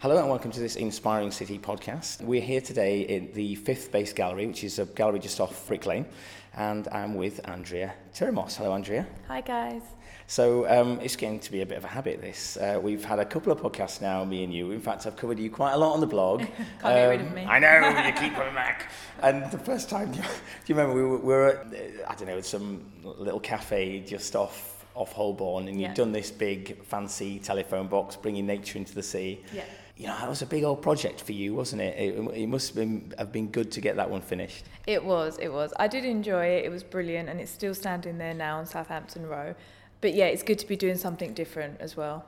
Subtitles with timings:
[0.00, 2.22] Hello and welcome to this Inspiring City podcast.
[2.22, 5.86] We're here today in the Fifth Base Gallery, which is a gallery just off Brick
[5.86, 6.06] Lane,
[6.54, 8.54] and I'm with Andrea Tyrimos.
[8.54, 9.08] Hello, Andrea.
[9.26, 9.82] Hi, guys.
[10.28, 12.20] So um, it's going to be a bit of a habit.
[12.20, 14.70] This uh, we've had a couple of podcasts now, me and you.
[14.70, 16.42] In fact, I've covered you quite a lot on the blog.
[16.80, 17.44] Can't um, get rid of um, me.
[17.44, 18.92] I know you keep coming back.
[19.20, 20.20] And the first time, do
[20.66, 21.66] you remember we were, we were at
[22.08, 26.84] I don't know some little cafe just off off Holborn, and you'd done this big
[26.84, 29.40] fancy telephone box, bringing nature into the sea.
[29.52, 29.64] Yeah
[29.98, 31.98] you know, that was a big old project for you, wasn't it?
[31.98, 34.64] It, it must have been, have been good to get that one finished.
[34.86, 35.72] It was, it was.
[35.76, 36.64] I did enjoy it.
[36.64, 39.56] It was brilliant, and it's still standing there now on Southampton Row.
[40.00, 42.24] But yeah, it's good to be doing something different as well.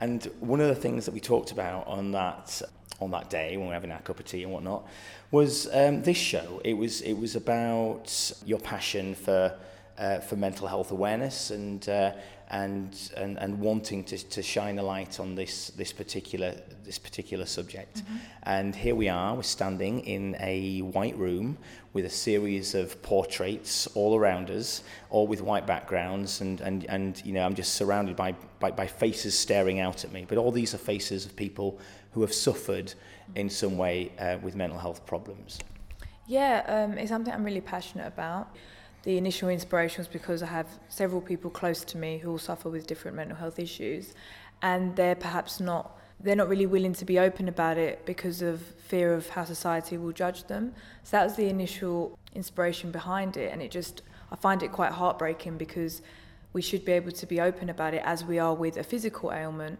[0.00, 2.62] And one of the things that we talked about on that
[3.00, 4.84] on that day when we were having our cup of tea and whatnot
[5.30, 6.60] was um, this show.
[6.64, 9.56] It was it was about your passion for
[9.96, 12.12] uh, for mental health awareness and uh,
[12.48, 17.44] and, and, and wanting to, to shine a light on this, this, particular, this particular
[17.44, 17.98] subject.
[17.98, 18.16] Mm-hmm.
[18.44, 21.58] And here we are, we're standing in a white room
[21.92, 27.22] with a series of portraits all around us, all with white backgrounds, and, and, and
[27.24, 30.24] you know, I'm just surrounded by, by, by faces staring out at me.
[30.26, 31.78] But all these are faces of people
[32.12, 32.94] who have suffered
[33.34, 35.58] in some way uh, with mental health problems.
[36.26, 38.54] Yeah, um, it's something I'm really passionate about
[39.04, 42.68] the initial inspiration was because I have several people close to me who all suffer
[42.68, 44.14] with different mental health issues,
[44.62, 48.60] and they're perhaps not they're not really willing to be open about it because of
[48.60, 50.74] fear of how society will judge them.
[51.04, 54.92] So that was the initial inspiration behind it, and it just I find it quite
[54.92, 56.02] heartbreaking because
[56.52, 59.32] we should be able to be open about it as we are with a physical
[59.32, 59.78] ailment.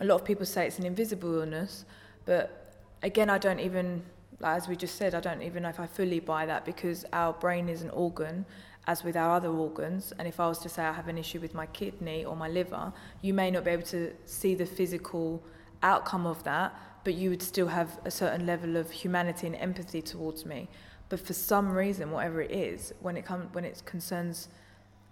[0.00, 1.84] A lot of people say it's an invisible illness,
[2.24, 4.02] but again, I don't even
[4.42, 7.32] as we just said, I don't even know if I fully buy that because our
[7.32, 8.44] brain is an organ,
[8.86, 10.12] as with our other organs.
[10.18, 12.48] And if I was to say I have an issue with my kidney or my
[12.48, 15.42] liver, you may not be able to see the physical
[15.82, 20.02] outcome of that, but you would still have a certain level of humanity and empathy
[20.02, 20.68] towards me.
[21.08, 24.48] But for some reason, whatever it is, when it comes when it concerns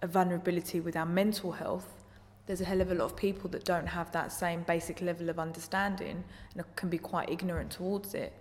[0.00, 2.02] a vulnerability with our mental health,
[2.46, 5.28] there's a hell of a lot of people that don't have that same basic level
[5.28, 8.32] of understanding and can be quite ignorant towards it.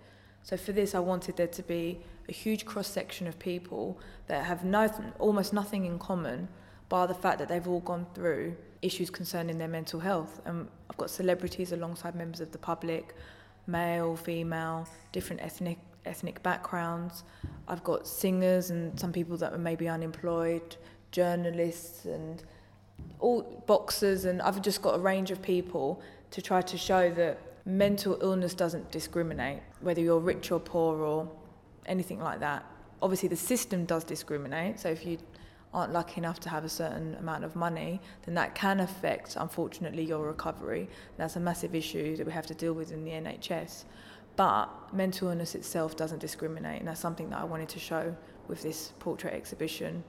[0.42, 4.44] So for this, I wanted there to be a huge cross section of people that
[4.44, 6.48] have no, almost nothing in common,
[6.88, 10.40] bar the fact that they've all gone through issues concerning their mental health.
[10.44, 13.14] And I've got celebrities alongside members of the public,
[13.66, 17.22] male, female, different ethnic ethnic backgrounds.
[17.68, 20.76] I've got singers and some people that are maybe unemployed,
[21.12, 22.42] journalists and
[23.20, 27.38] all boxers, and I've just got a range of people to try to show that
[27.64, 31.30] mental illness doesn't discriminate, whether you're rich or poor or
[31.86, 32.64] anything like that.
[33.00, 34.78] Obviously, the system does discriminate.
[34.78, 35.18] So if you
[35.74, 40.04] aren't lucky enough to have a certain amount of money, then that can affect, unfortunately,
[40.04, 40.88] your recovery.
[41.16, 43.84] That's a massive issue that we have to deal with in the NHS.
[44.36, 48.14] But mental illness itself doesn't discriminate, and that's something that I wanted to show
[48.48, 50.04] with this portrait exhibition.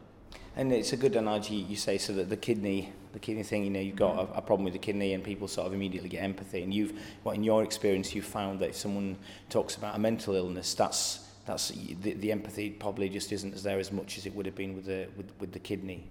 [0.55, 3.71] And it's a good analogy you say so that the kidney, the kidney thing, you
[3.71, 6.23] know, you've got a, a problem with the kidney and people sort of immediately get
[6.23, 6.61] empathy.
[6.61, 6.93] And you've,
[7.23, 9.17] what in your experience, you've found that if someone
[9.49, 13.77] talks about a mental illness, that's that's the, the empathy probably just isn't as there
[13.77, 16.07] as much as it would have been with the with, with the kidney.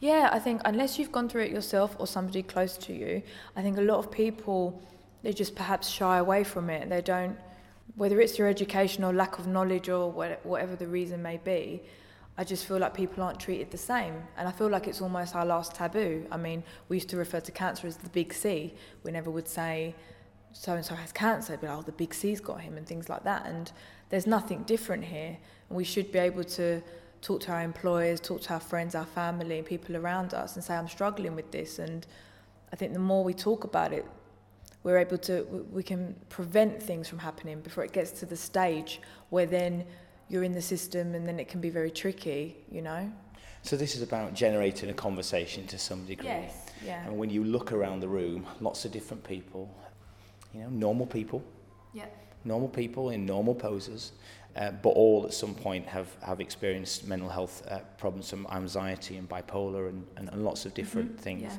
[0.00, 3.22] Yeah, I think unless you've gone through it yourself or somebody close to you,
[3.56, 4.82] I think a lot of people
[5.22, 6.90] they just perhaps shy away from it.
[6.90, 7.36] They don't,
[7.96, 11.82] whether it's their education or lack of knowledge or whatever the reason may be.
[12.36, 14.14] I just feel like people aren't treated the same.
[14.36, 16.26] And I feel like it's almost our last taboo.
[16.30, 18.74] I mean, we used to refer to cancer as the big C.
[19.04, 19.94] We never would say,
[20.52, 23.24] so and so has cancer, but oh, the big C's got him and things like
[23.24, 23.46] that.
[23.46, 23.70] And
[24.08, 25.36] there's nothing different here.
[25.68, 26.82] And we should be able to
[27.22, 30.74] talk to our employers, talk to our friends, our family, people around us and say,
[30.74, 31.78] I'm struggling with this.
[31.78, 32.06] And
[32.72, 34.04] I think the more we talk about it,
[34.82, 39.00] we're able to, we can prevent things from happening before it gets to the stage
[39.30, 39.84] where then
[40.28, 43.10] you're in the system and then it can be very tricky, you know?
[43.62, 46.26] So this is about generating a conversation to some degree.
[46.26, 47.06] Yes, yeah.
[47.06, 49.74] And when you look around the room, lots of different people,
[50.52, 51.42] you know, normal people.
[51.94, 52.06] Yeah.
[52.44, 54.12] Normal people in normal poses,
[54.56, 59.16] uh, but all at some point have, have experienced mental health uh, problems, some anxiety
[59.16, 61.22] and bipolar and, and, and lots of different mm-hmm.
[61.22, 61.42] things.
[61.42, 61.58] Yeah.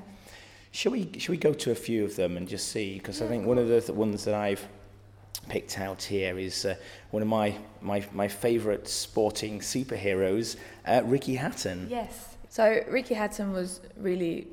[0.71, 2.95] Shall we, shall we go to a few of them and just see?
[2.95, 3.25] Because yeah.
[3.25, 4.67] I think one of the th- ones that I've
[5.47, 6.75] picked out here is uh,
[7.11, 10.57] one of my, my, my favourite sporting superheroes,
[10.87, 11.87] uh, Ricky Hatton.
[11.89, 12.35] Yes.
[12.49, 14.47] So Ricky Hatton was really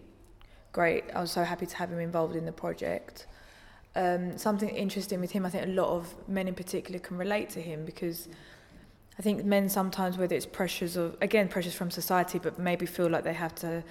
[0.73, 1.05] great.
[1.15, 3.27] I was so happy to have him involved in the project.
[3.95, 7.51] Um, something interesting with him, I think a lot of men in particular can relate
[7.51, 8.29] to him because
[9.19, 13.09] I think men sometimes, whether it's pressures of, again, pressures from society, but maybe feel
[13.09, 13.85] like they have to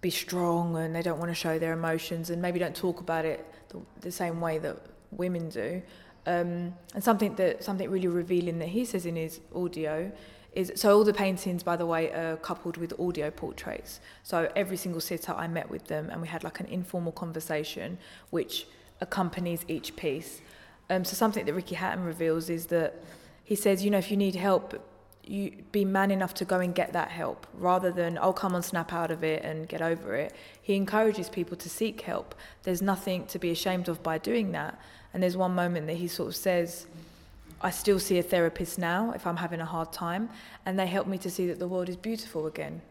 [0.00, 3.24] be strong and they don't want to show their emotions and maybe don't talk about
[3.24, 4.76] it the, the same way that
[5.10, 5.82] women do.
[6.26, 10.10] Um, and something that something really revealing that he says in his audio
[10.52, 14.00] is so all the paintings by the way are coupled with audio portraits.
[14.22, 17.98] So every single sitter i met with them and we had like an informal conversation
[18.30, 18.66] which
[19.00, 20.40] accompanies each piece.
[20.90, 23.02] Um, so something that ricky hatton reveals is that
[23.44, 24.82] he says you know if you need help
[25.26, 28.64] you be man enough to go and get that help rather than i'll come and
[28.64, 30.32] snap out of it and get over it
[30.62, 34.78] he encourages people to seek help there's nothing to be ashamed of by doing that
[35.12, 36.86] and there's one moment that he sort of says
[37.60, 40.28] I still see a therapist now if I'm having a hard time,
[40.66, 42.82] and they help me to see that the world is beautiful again.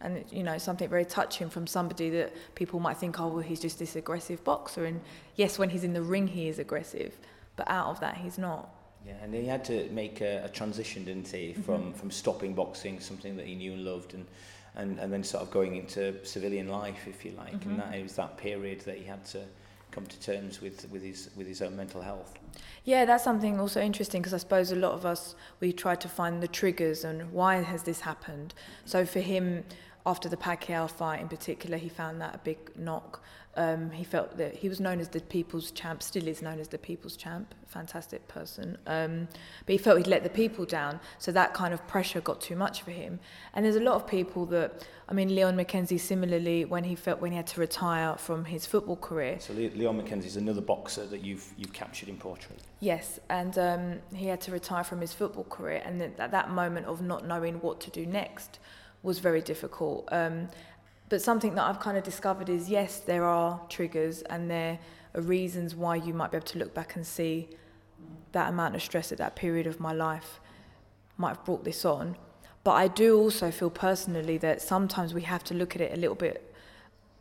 [0.00, 3.60] And you know, something very touching from somebody that people might think, oh, well, he's
[3.60, 4.84] just this aggressive boxer.
[4.84, 5.00] And
[5.36, 7.16] yes, when he's in the ring, he is aggressive,
[7.56, 8.68] but out of that, he's not.
[9.06, 11.92] Yeah, and he had to make a, a transition, didn't he, from mm-hmm.
[11.92, 14.26] from stopping boxing, something that he knew and loved, and
[14.76, 17.52] and and then sort of going into civilian life, if you like.
[17.52, 17.70] Mm-hmm.
[17.70, 19.40] And that it was that period that he had to
[19.90, 22.38] come to terms with with his with his own mental health.
[22.84, 26.08] Yeah, that's something also interesting because I suppose a lot of us we try to
[26.08, 28.54] find the triggers and why has this happened.
[28.84, 29.64] So for him,
[30.04, 33.22] after the Pacquiao fight in particular, he found that a big knock.
[33.54, 36.68] Um, he felt that he was known as the people's champ, still is known as
[36.68, 38.78] the people's champ, fantastic person.
[38.86, 39.28] Um,
[39.66, 42.56] but he felt he'd let the people down, so that kind of pressure got too
[42.56, 43.20] much for him.
[43.52, 47.20] And there's a lot of people that, I mean, Leon McKenzie similarly, when he felt
[47.20, 49.36] when he had to retire from his football career.
[49.38, 52.58] So Leon McKenzie is another boxer that you've you've captured in portrait.
[52.80, 56.86] Yes, and um, he had to retire from his football career, and at that moment
[56.86, 58.58] of not knowing what to do next
[59.02, 60.08] was very difficult.
[60.12, 60.48] Um,
[61.12, 64.78] but something that I've kind of discovered is yes, there are triggers and there
[65.14, 67.50] are reasons why you might be able to look back and see
[68.32, 70.40] that amount of stress at that period of my life
[71.18, 72.16] might have brought this on.
[72.64, 76.00] But I do also feel personally that sometimes we have to look at it a
[76.00, 76.50] little bit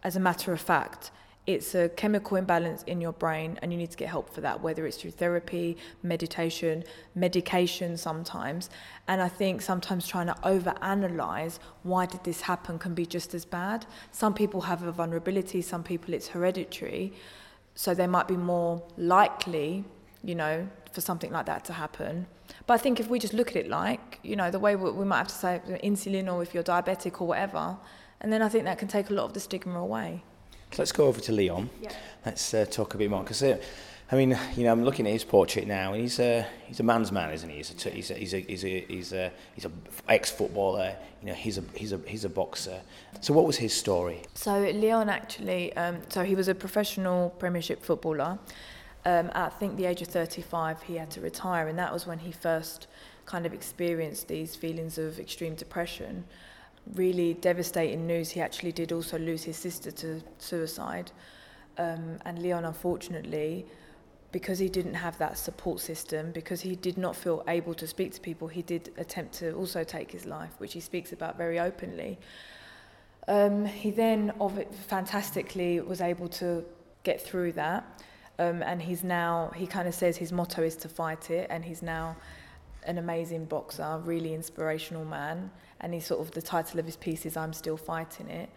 [0.03, 1.11] as a matter of fact
[1.47, 4.61] it's a chemical imbalance in your brain and you need to get help for that
[4.61, 6.83] whether it's through therapy meditation
[7.15, 8.69] medication sometimes.
[9.07, 13.45] And i think sometimes trying to overanalyze why did this happen can be just as
[13.45, 13.85] bad.
[14.11, 17.13] Some people have a vulnerability some people it's hereditary.
[17.73, 19.83] So they might be more likely
[20.23, 22.27] you know for something like that to happen.
[22.67, 24.91] But i think if we just look at it like you know the way we,
[24.91, 27.77] we might have to say insulin or if you're diabetic or whatever
[28.19, 30.21] and then i think that can take a lot of the stigma away
[30.77, 31.69] let's go over to Leon.
[31.81, 31.91] Yeah.
[32.25, 33.44] Let's uh, talk a bit more because.
[33.44, 33.57] Uh,
[34.12, 36.83] I mean, you know, I'm looking at his portrait now, and he's a he's a
[36.83, 37.57] man's man, isn't he?
[37.57, 39.71] He's a he's a he's a he's a he's a, he's a
[40.09, 40.97] ex-footballer.
[41.21, 42.81] You know, he's a he's a he's a boxer.
[43.21, 44.23] So, what was his story?
[44.33, 48.38] So, Leon actually, um, so he was a professional Premiership footballer.
[49.06, 52.19] Um, I think the age of 35, he had to retire, and that was when
[52.19, 52.88] he first
[53.25, 56.25] kind of experienced these feelings of extreme depression
[56.95, 58.31] really devastating news.
[58.31, 61.12] He actually did also lose his sister to suicide.
[61.78, 63.66] Um, and Leon, unfortunately,
[64.31, 68.13] because he didn't have that support system, because he did not feel able to speak
[68.13, 71.60] to people, he did attempt to also take his life, which he speaks about very
[71.60, 72.18] openly.
[73.28, 76.63] Um, he then, of it, fantastically, was able to
[77.04, 78.04] get through that.
[78.39, 81.63] Um, and he's now, he kind of says his motto is to fight it, and
[81.63, 82.16] he's now
[82.83, 85.51] an amazing boxer, really inspirational man
[85.81, 88.50] and he sort of the title of his piece is I'm Still Fighting It.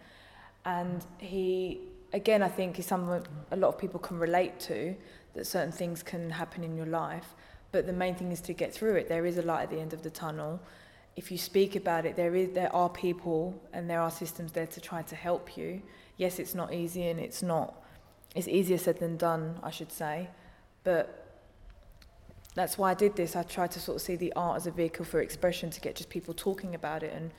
[0.63, 1.81] And he,
[2.13, 4.95] again, I think is something a lot of people can relate to
[5.33, 7.35] that certain things can happen in your life.
[7.71, 9.09] But the main thing is to get through it.
[9.09, 10.61] There is a light at the end of the tunnel.
[11.15, 14.67] If you speak about it, there is there are people and there are systems there
[14.67, 15.81] to try to help you.
[16.17, 17.83] Yes, it's not easy and it's not
[18.35, 20.29] it's easier said than done, I should say.
[20.83, 21.24] But
[22.55, 23.35] that's why I did this.
[23.35, 25.95] I tried to sort of see the art as a vehicle for expression to get
[25.95, 27.13] just people talking about it.
[27.13, 27.31] And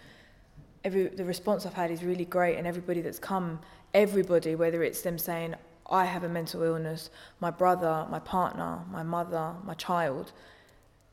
[0.85, 2.56] every the response I've had is really great.
[2.56, 3.61] And everybody that's come,
[3.94, 5.54] everybody, whether it's them saying,
[5.90, 10.32] I have a mental illness, my brother, my partner, my mother, my child,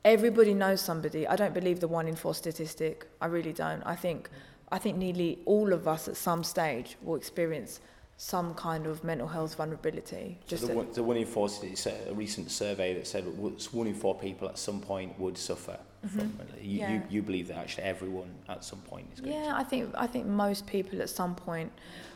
[0.03, 1.25] everybody knows somebody.
[1.27, 3.07] I don't believe the one in four statistic.
[3.21, 3.83] I really don't.
[3.83, 4.29] I think,
[4.71, 7.79] I think nearly all of us at some stage will experience
[8.17, 10.37] some kind of mental health vulnerability.
[10.47, 13.25] Just so the, one, the one in four, it's a, a recent survey that said
[13.37, 15.77] one in four people at some point would suffer.
[16.05, 16.19] Mm-hmm.
[16.19, 16.93] From, you, yeah.
[16.93, 19.55] you, you believe that actually everyone at some point is going yeah, to.
[19.55, 21.71] I think I think most people at some point,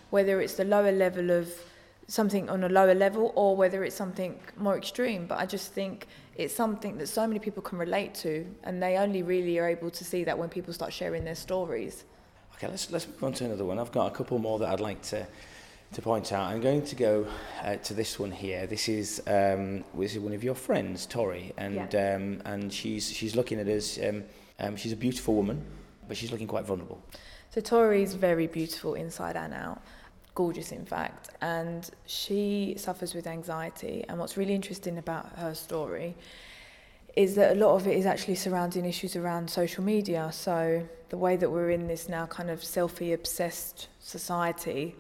[0.10, 1.50] whether it's the lower level of
[2.08, 5.26] something on a lower level or whether it's something more extreme.
[5.26, 8.98] But I just think it's something that so many people can relate to, and they
[8.98, 12.04] only really are able to see that when people start sharing their stories.
[12.56, 13.80] Okay, let's let's move on to another one.
[13.80, 15.28] I've got a couple more that I'd like to
[15.94, 16.52] to point out.
[16.52, 17.28] I'm going to go
[17.64, 18.68] uh, to this one here.
[18.68, 22.16] This is um, this is one of your friends, Tori, and yeah.
[22.16, 23.98] um, and she's she's looking at us.
[24.02, 24.24] Um,
[24.60, 25.64] um, she's a beautiful woman,
[26.08, 27.02] but she's looking quite vulnerable.
[27.52, 29.82] So Tori is very beautiful inside and out.
[30.36, 34.06] gorgeous in fact, and she suffers with anxiety.
[34.08, 36.16] And what's really interesting about her story
[37.16, 40.30] is that a lot of it is actually surrounding issues around social media.
[40.32, 44.96] So the way that we're in this now kind of selfie obsessed society,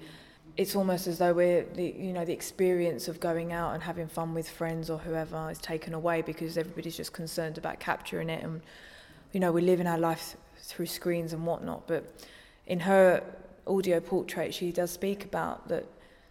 [0.57, 4.07] it's almost as though we're the you know the experience of going out and having
[4.07, 8.43] fun with friends or whoever is taken away because everybody's just concerned about capturing it
[8.43, 8.61] and
[9.31, 11.87] you know we're living our life through screens and whatnot.
[11.87, 12.11] But
[12.65, 13.23] in her
[13.65, 15.85] audio portrait, she does speak about that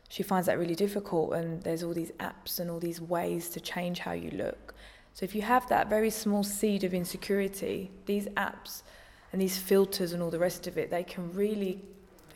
[0.08, 3.60] she finds that really difficult and there's all these apps and all these ways to
[3.60, 4.74] change how you look
[5.16, 8.82] so if you have that very small seed of insecurity, these apps
[9.32, 11.82] and these filters and all the rest of it, they can really,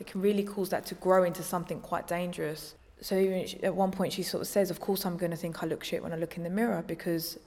[0.01, 2.73] they can really cause that to grow into something quite dangerous.
[3.01, 5.61] So even at one point she sort of says, of course I'm going to think
[5.61, 7.37] I look shit when I look in the mirror because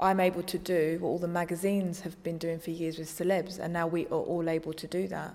[0.00, 3.58] I'm able to do what all the magazines have been doing for years with celebs,
[3.58, 5.34] and now we are all able to do that.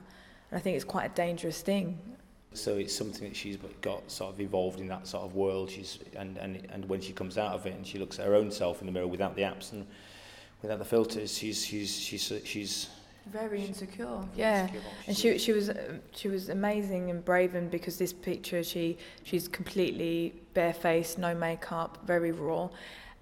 [0.49, 1.99] And I think it's quite a dangerous thing.
[2.53, 5.69] So it's something that she's got sort of evolved in that sort of world.
[5.69, 8.33] She's and, and and when she comes out of it and she looks at her
[8.33, 9.85] own self in the mirror without the apps and
[10.63, 12.89] without the filters, she's she's she's she's
[13.31, 14.19] very insecure.
[14.35, 14.69] Yeah,
[15.07, 15.71] and she she was
[16.13, 21.99] she was amazing and brave, and because this picture she she's completely barefaced, no makeup,
[22.05, 22.69] very raw,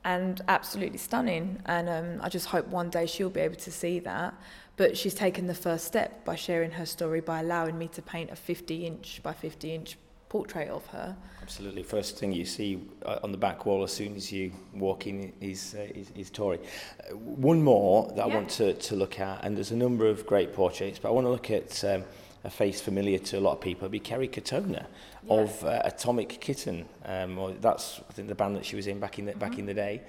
[0.03, 1.61] and absolutely stunning.
[1.65, 4.33] And um, I just hope one day she'll be able to see that.
[4.77, 8.31] But she's taken the first step by sharing her story by allowing me to paint
[8.31, 9.97] a 50 inch by 50 inch
[10.31, 11.13] portrait of her.
[11.41, 11.83] Absolutely.
[11.83, 15.33] First thing you see uh, on the back wall as soon as you walk in
[15.41, 16.57] is, uh, is, is Tori.
[16.57, 18.31] Uh, one more that yeah.
[18.31, 21.11] I want to, to look at, and there's a number of great portraits, but I
[21.11, 22.05] want to look at um,
[22.45, 23.83] a face familiar to a lot of people.
[23.83, 24.85] It'd be Kerry Katona
[25.25, 25.33] yeah.
[25.33, 26.85] of uh, Atomic Kitten.
[27.03, 29.39] Um, or that's, I think, the band that she was in back in the, mm-hmm.
[29.39, 30.01] back in the day.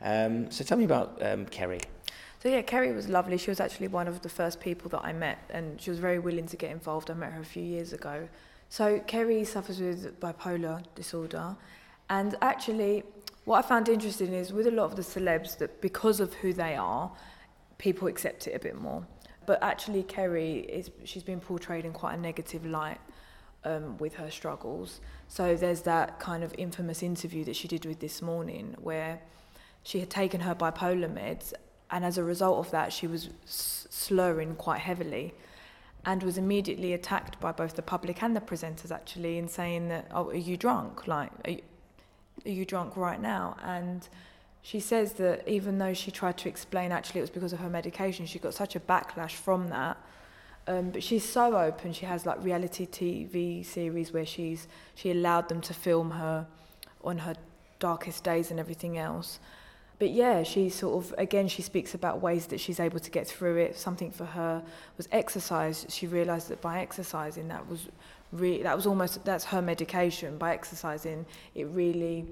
[0.00, 1.80] Um, so tell me about um, Kerry.
[2.40, 3.38] So yeah, Kerry was lovely.
[3.38, 6.20] She was actually one of the first people that I met, and she was very
[6.20, 7.10] willing to get involved.
[7.10, 8.28] I met her a few years ago.
[8.68, 11.56] So Kerry suffers with bipolar disorder,
[12.10, 13.04] and actually,
[13.44, 16.52] what I found interesting is with a lot of the celebs that because of who
[16.52, 17.10] they are,
[17.78, 19.06] people accept it a bit more.
[19.46, 23.00] But actually, Kerry is she's been portrayed in quite a negative light
[23.64, 25.00] um, with her struggles.
[25.28, 29.20] So there's that kind of infamous interview that she did with this morning where
[29.82, 31.52] she had taken her bipolar meds
[31.90, 35.34] and as a result of that, she was slurring quite heavily
[36.06, 40.06] and was immediately attacked by both the public and the presenters actually in saying that,
[40.12, 41.06] oh, are you drunk?
[41.06, 41.62] Like, are you,
[42.44, 43.56] are you drunk right now?
[43.62, 44.06] And
[44.62, 47.70] she says that even though she tried to explain actually it was because of her
[47.70, 49.96] medication, she got such a backlash from that.
[50.66, 51.92] Um, but she's so open.
[51.92, 56.46] She has like reality TV series where she's she allowed them to film her
[57.02, 57.34] on her
[57.78, 59.38] darkest days and everything else
[59.98, 63.26] but yeah, she sort of again she speaks about ways that she's able to get
[63.26, 63.76] through it.
[63.76, 64.62] Something for her
[64.96, 65.86] was exercise.
[65.88, 67.88] She realised that by exercising, that was
[68.32, 70.36] re- that was almost that's her medication.
[70.36, 71.24] By exercising,
[71.54, 72.26] it really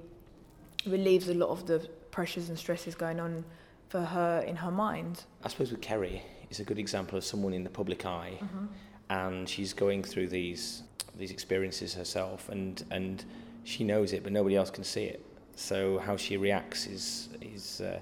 [0.86, 1.78] relieves a lot of the
[2.10, 3.44] pressures and stresses going on
[3.88, 5.24] for her in her mind.
[5.44, 8.66] I suppose with Kerry is a good example of someone in the public eye, mm-hmm.
[9.10, 10.82] and she's going through these
[11.16, 13.24] these experiences herself, and and
[13.62, 15.24] she knows it, but nobody else can see it
[15.56, 17.98] so how she reacts is is uh,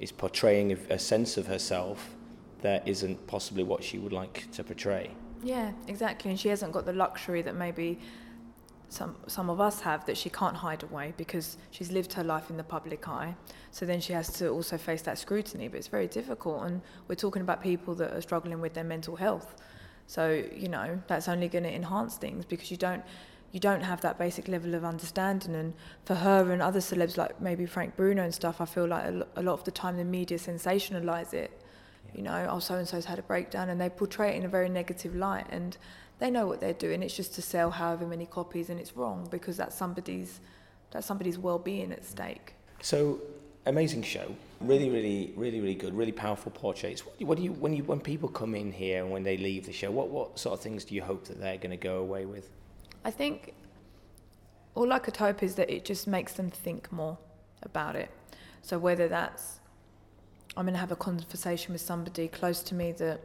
[0.00, 2.16] is portraying a, a sense of herself
[2.62, 5.10] that isn't possibly what she would like to portray.
[5.42, 6.30] Yeah, exactly.
[6.30, 7.98] And she hasn't got the luxury that maybe
[8.88, 12.50] some some of us have that she can't hide away because she's lived her life
[12.50, 13.34] in the public eye.
[13.70, 17.14] So then she has to also face that scrutiny, but it's very difficult and we're
[17.14, 19.54] talking about people that are struggling with their mental health.
[20.06, 23.04] So, you know, that's only going to enhance things because you don't
[23.52, 25.54] you don't have that basic level of understanding.
[25.54, 29.06] And for her and other celebs, like maybe Frank Bruno and stuff, I feel like
[29.06, 31.50] a lot of the time the media sensationalise it.
[32.06, 32.16] Yeah.
[32.16, 34.48] You know, oh, so and so's had a breakdown, and they portray it in a
[34.48, 35.46] very negative light.
[35.50, 35.76] And
[36.18, 37.02] they know what they're doing.
[37.02, 40.40] It's just to sell however many copies, and it's wrong because that's somebody's
[40.92, 42.54] that's somebody's well-being at stake.
[42.82, 43.20] So
[43.66, 47.74] amazing show really really really really good really powerful portraits what what do you when
[47.74, 50.54] you when people come in here and when they leave the show what what sort
[50.54, 52.48] of things do you hope that they're going to go away with
[53.04, 53.54] I think
[54.74, 57.18] all I could hope is that it just makes them think more
[57.62, 58.10] about it.
[58.62, 59.60] So whether that's
[60.56, 63.20] I'm going to have a conversation with somebody close to me that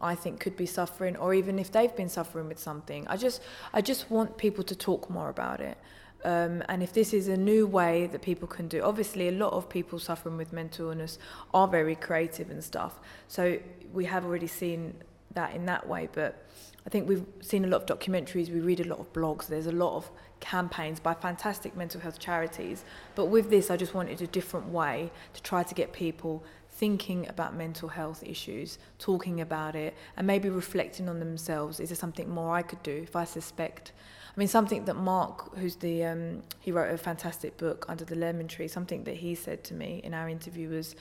[0.00, 3.42] I think could be suffering, or even if they've been suffering with something, I just
[3.72, 5.78] I just want people to talk more about it.
[6.24, 9.52] Um, and if this is a new way that people can do, obviously a lot
[9.52, 11.18] of people suffering with mental illness
[11.54, 13.00] are very creative and stuff.
[13.28, 13.58] So
[13.92, 14.94] we have already seen
[15.34, 16.46] that in that way, but
[16.86, 19.66] I think we've seen a lot of documentaries, we read a lot of blogs, there's
[19.66, 20.10] a lot of
[20.40, 22.84] campaigns by fantastic mental health charities.
[23.14, 27.28] But with this, I just wanted a different way to try to get people thinking
[27.28, 31.78] about mental health issues, talking about it, and maybe reflecting on themselves.
[31.78, 33.92] Is there something more I could do if I suspect
[34.30, 38.14] I mean, something that Mark, who's the um, he wrote a fantastic book under the
[38.14, 38.68] lemon tree.
[38.68, 40.94] Something that he said to me in our interview was,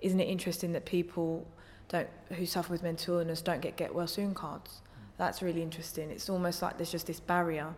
[0.00, 1.46] "Isn't it interesting that people
[1.88, 4.82] don't who suffer with mental illness don't get get well soon cards?"
[5.16, 6.10] That's really interesting.
[6.10, 7.74] It's almost like there's just this barrier.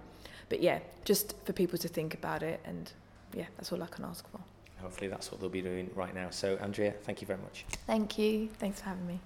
[0.49, 2.91] But yeah, just for people to think about it, and
[3.35, 4.41] yeah, that's all I can ask for.
[4.81, 6.31] Hopefully, that's what they'll be doing right now.
[6.31, 7.65] So, Andrea, thank you very much.
[7.87, 8.49] Thank you.
[8.59, 9.21] Thanks for having me.